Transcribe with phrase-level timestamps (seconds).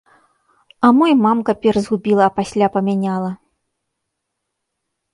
[0.87, 3.31] А мо і мамка перш згубіла, а пасля памяняла?